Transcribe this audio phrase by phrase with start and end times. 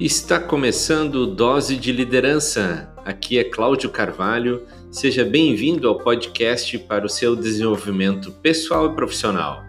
[0.00, 2.90] Está começando Dose de Liderança.
[3.04, 4.66] Aqui é Cláudio Carvalho.
[4.90, 9.62] Seja bem-vindo ao podcast para o seu desenvolvimento pessoal e profissional.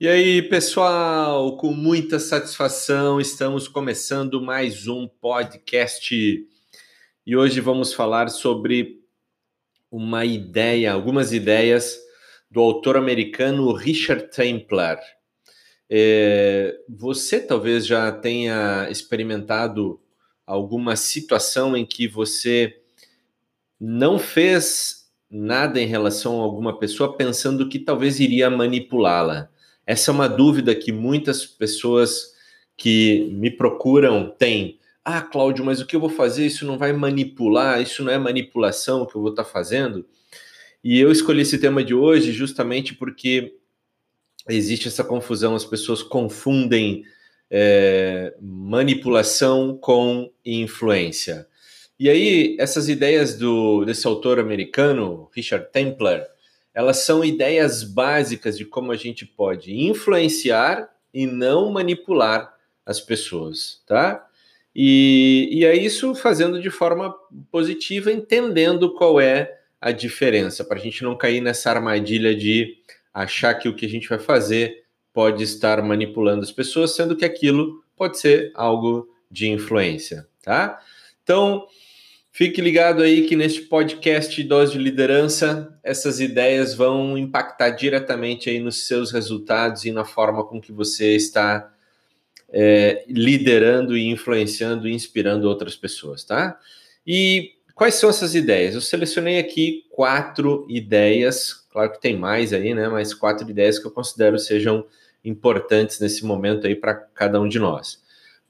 [0.00, 6.46] E aí, pessoal, com muita satisfação, estamos começando mais um podcast.
[7.26, 9.02] E hoje vamos falar sobre
[9.90, 12.00] uma ideia, algumas ideias
[12.50, 15.00] do autor americano Richard Templar.
[15.88, 20.00] É, você talvez já tenha experimentado
[20.46, 22.76] alguma situação em que você
[23.78, 29.48] não fez nada em relação a alguma pessoa pensando que talvez iria manipulá-la.
[29.86, 32.34] Essa é uma dúvida que muitas pessoas
[32.76, 34.78] que me procuram têm.
[35.04, 36.46] Ah, Cláudio, mas o que eu vou fazer?
[36.46, 37.80] Isso não vai manipular?
[37.80, 40.06] Isso não é manipulação que eu vou estar fazendo?
[40.82, 43.54] E eu escolhi esse tema de hoje justamente porque
[44.48, 47.04] existe essa confusão, as pessoas confundem
[47.50, 51.46] é, manipulação com influência.
[51.98, 56.26] E aí, essas ideias do, desse autor americano, Richard Templar,
[56.72, 62.54] elas são ideias básicas de como a gente pode influenciar e não manipular
[62.86, 64.26] as pessoas, tá?
[64.74, 67.14] E, e é isso fazendo de forma
[67.50, 72.76] positiva, entendendo qual é a diferença, para a gente não cair nessa armadilha de
[73.12, 77.24] achar que o que a gente vai fazer pode estar manipulando as pessoas, sendo que
[77.24, 80.80] aquilo pode ser algo de influência, tá?
[81.22, 81.66] Então,
[82.30, 88.58] fique ligado aí que neste podcast Dose de Liderança, essas ideias vão impactar diretamente aí
[88.58, 91.72] nos seus resultados e na forma com que você está
[92.48, 96.58] é, liderando e influenciando e inspirando outras pessoas, tá?
[97.06, 98.74] E Quais são essas ideias?
[98.74, 102.90] Eu selecionei aqui quatro ideias, claro que tem mais aí, né?
[102.90, 104.84] Mas quatro ideias que eu considero sejam
[105.24, 108.02] importantes nesse momento aí para cada um de nós.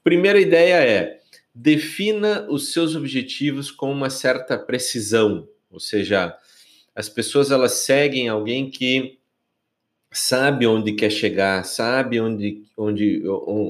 [0.02, 1.20] Primeira ideia é
[1.54, 6.36] defina os seus objetivos com uma certa precisão, ou seja,
[6.92, 9.16] as pessoas elas seguem alguém que
[10.10, 13.22] sabe onde quer chegar, sabe onde, onde,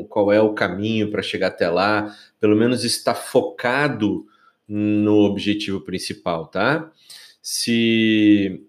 [0.09, 4.27] qual é o caminho para chegar até lá, pelo menos está focado
[4.73, 6.93] no objetivo principal, tá?
[7.43, 8.65] Se,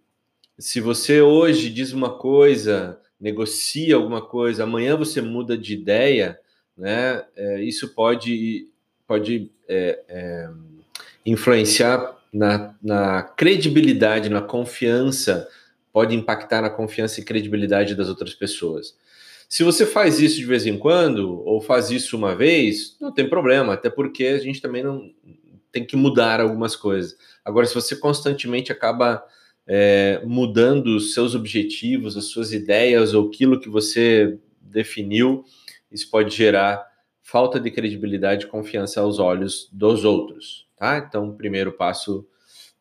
[0.57, 6.39] se você hoje diz uma coisa, negocia alguma coisa, amanhã você muda de ideia,
[6.75, 7.23] né?
[7.35, 8.67] É, isso pode,
[9.05, 10.49] pode é, é,
[11.23, 15.47] influenciar na, na credibilidade, na confiança,
[15.93, 18.95] pode impactar na confiança e credibilidade das outras pessoas.
[19.51, 23.29] Se você faz isso de vez em quando, ou faz isso uma vez, não tem
[23.29, 25.11] problema, até porque a gente também não,
[25.71, 27.17] tem que mudar algumas coisas.
[27.43, 29.23] Agora, se você constantemente acaba
[29.65, 35.45] é, mudando os seus objetivos, as suas ideias ou aquilo que você definiu,
[35.91, 36.85] isso pode gerar
[37.21, 40.97] falta de credibilidade e confiança aos olhos dos outros, tá?
[40.97, 42.27] Então, o primeiro passo,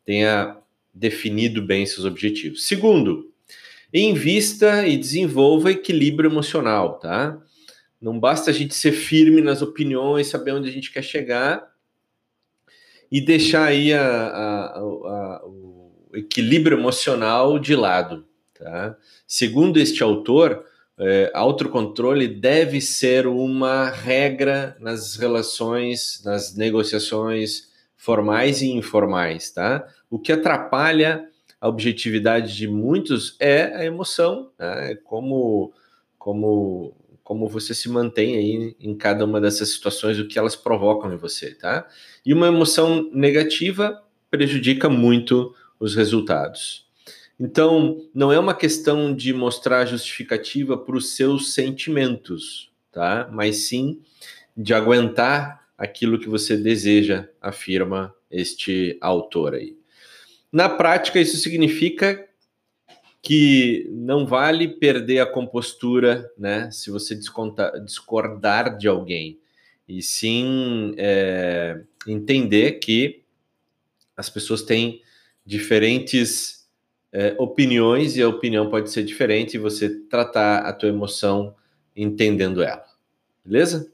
[0.03, 0.57] tenha
[0.93, 2.67] definido bem seus objetivos.
[2.67, 3.31] Segundo,
[3.93, 7.41] invista e desenvolva equilíbrio emocional, tá?
[8.01, 11.70] Não basta a gente ser firme nas opiniões, saber onde a gente quer chegar,
[13.11, 18.25] e deixar aí a, a, a, o equilíbrio emocional de lado.
[18.57, 18.95] Tá?
[19.27, 20.63] Segundo este autor,
[20.97, 29.51] é, autocontrole deve ser uma regra nas relações, nas negociações formais e informais.
[29.51, 29.85] Tá?
[30.09, 31.27] O que atrapalha
[31.59, 34.95] a objetividade de muitos é a emoção, né?
[35.03, 35.73] como,
[36.17, 41.13] como como você se mantém aí em cada uma dessas situações, o que elas provocam
[41.13, 41.87] em você, tá?
[42.25, 46.87] E uma emoção negativa prejudica muito os resultados.
[47.39, 53.29] Então, não é uma questão de mostrar justificativa para os seus sentimentos, tá?
[53.31, 53.99] Mas sim
[54.55, 59.75] de aguentar aquilo que você deseja, afirma este autor aí.
[60.51, 62.27] Na prática, isso significa
[63.21, 66.71] que não vale perder a compostura, né?
[66.71, 67.15] Se você
[67.85, 69.39] discordar de alguém,
[69.87, 73.23] e sim é, entender que
[74.15, 75.01] as pessoas têm
[75.45, 76.67] diferentes
[77.11, 81.53] é, opiniões e a opinião pode ser diferente e você tratar a tua emoção
[81.95, 82.85] entendendo ela,
[83.43, 83.91] beleza?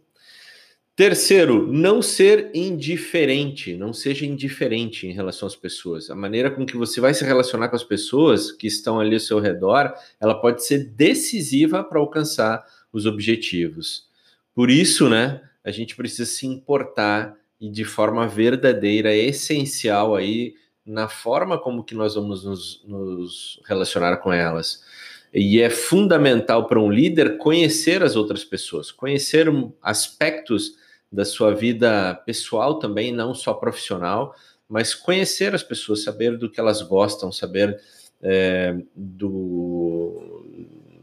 [0.97, 6.09] Terceiro, não ser indiferente, não seja indiferente em relação às pessoas.
[6.09, 9.19] A maneira com que você vai se relacionar com as pessoas que estão ali ao
[9.19, 14.07] seu redor, ela pode ser decisiva para alcançar os objetivos.
[14.55, 21.07] Por isso, né, a gente precisa se importar e de forma verdadeira, essencial aí na
[21.07, 24.83] forma como que nós vamos nos, nos relacionar com elas.
[25.31, 29.47] E é fundamental para um líder conhecer as outras pessoas, conhecer
[29.79, 34.35] aspectos da sua vida pessoal também, não só profissional,
[34.67, 37.79] mas conhecer as pessoas, saber do que elas gostam, saber
[38.21, 40.45] é, do,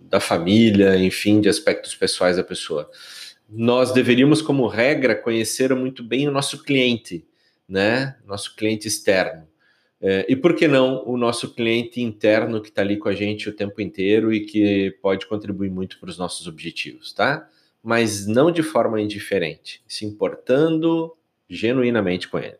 [0.02, 2.90] da família, enfim, de aspectos pessoais da pessoa.
[3.48, 7.26] Nós deveríamos, como regra, conhecer muito bem o nosso cliente,
[7.68, 8.16] né?
[8.26, 9.46] Nosso cliente externo.
[10.00, 13.48] É, e por que não o nosso cliente interno que está ali com a gente
[13.48, 17.48] o tempo inteiro e que pode contribuir muito para os nossos objetivos, tá?
[17.84, 21.14] Mas não de forma indiferente, se importando
[21.48, 22.56] genuinamente com ele.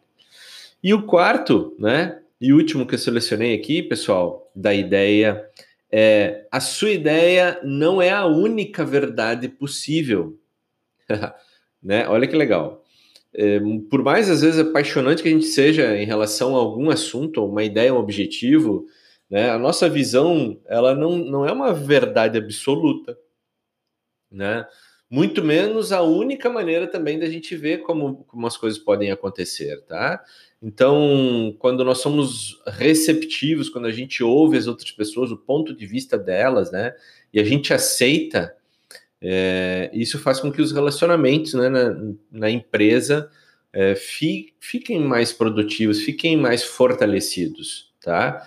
[0.82, 2.20] E o quarto, né?
[2.38, 5.48] E último que eu selecionei aqui, pessoal, da ideia
[5.90, 10.36] é a sua ideia não é a única verdade possível.
[11.82, 12.08] né?
[12.08, 12.84] Olha que legal.
[13.32, 17.44] É, por mais às vezes apaixonante que a gente seja em relação a algum assunto,
[17.44, 18.86] uma ideia, um objetivo,
[19.30, 19.50] né?
[19.50, 23.16] A nossa visão, ela não, não é uma verdade absoluta,
[24.30, 24.66] né?
[25.14, 29.80] Muito menos a única maneira também da gente ver como, como as coisas podem acontecer,
[29.82, 30.20] tá?
[30.60, 35.86] Então, quando nós somos receptivos, quando a gente ouve as outras pessoas, o ponto de
[35.86, 36.94] vista delas, né,
[37.32, 38.56] e a gente aceita,
[39.22, 41.96] é, isso faz com que os relacionamentos né, na,
[42.32, 43.30] na empresa
[43.72, 48.44] é, fi, fiquem mais produtivos, fiquem mais fortalecidos, tá?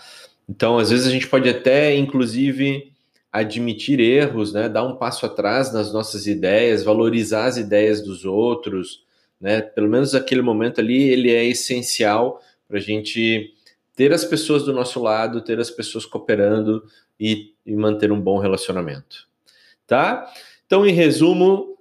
[0.50, 2.92] Então, às vezes a gente pode até, inclusive,
[3.40, 9.06] admitir erros, né, dar um passo atrás nas nossas ideias, valorizar as ideias dos outros,
[9.40, 9.62] né?
[9.62, 13.54] Pelo menos aquele momento ali, ele é essencial para a gente
[13.96, 16.84] ter as pessoas do nosso lado, ter as pessoas cooperando
[17.20, 19.28] e, e manter um bom relacionamento,
[19.86, 20.32] tá?
[20.66, 21.78] Então, em resumo,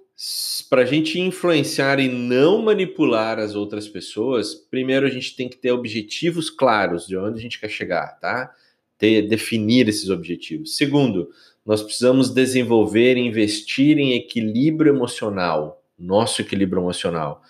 [0.69, 5.57] para a gente influenciar e não manipular as outras pessoas, primeiro a gente tem que
[5.57, 8.51] ter objetivos claros de onde a gente quer chegar, tá?
[8.97, 10.75] Ter, definir esses objetivos.
[10.75, 11.29] Segundo,
[11.65, 17.41] nós precisamos desenvolver e investir em equilíbrio emocional, nosso equilíbrio emocional.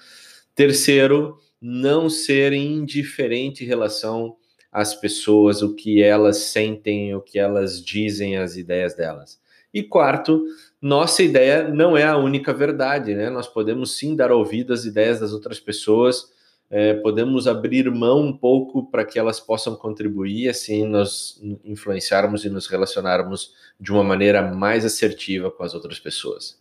[0.55, 4.35] Terceiro, não ser indiferente em relação
[4.71, 9.39] às pessoas, o que elas sentem, o que elas dizem, as ideias delas.
[9.73, 10.44] E quarto,
[10.81, 13.29] nossa ideia não é a única verdade, né?
[13.29, 16.31] Nós podemos sim dar ouvido às ideias das outras pessoas,
[16.69, 22.49] é, podemos abrir mão um pouco para que elas possam contribuir, assim nós influenciarmos e
[22.49, 26.59] nos relacionarmos de uma maneira mais assertiva com as outras pessoas.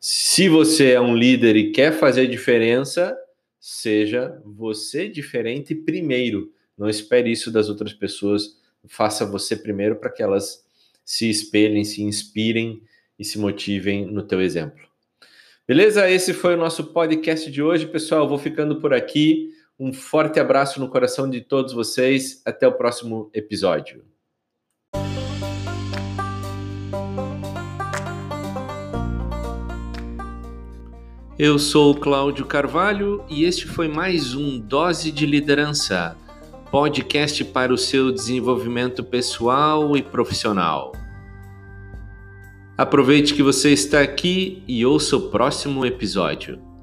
[0.00, 3.16] Se você é um líder e quer fazer diferença,
[3.60, 6.52] seja você diferente primeiro.
[6.76, 8.58] Não espere isso das outras pessoas.
[8.86, 10.64] Faça você primeiro para que elas
[11.04, 12.82] se espelhem, se inspirem
[13.18, 14.93] e se motivem no teu exemplo.
[15.66, 16.10] Beleza?
[16.10, 18.24] Esse foi o nosso podcast de hoje, pessoal.
[18.24, 19.48] Eu vou ficando por aqui.
[19.80, 22.42] Um forte abraço no coração de todos vocês.
[22.44, 24.04] Até o próximo episódio.
[31.38, 36.14] Eu sou o Cláudio Carvalho e este foi mais um Dose de Liderança,
[36.70, 40.92] podcast para o seu desenvolvimento pessoal e profissional.
[42.76, 46.73] Aproveite que você está aqui e ouça o próximo episódio.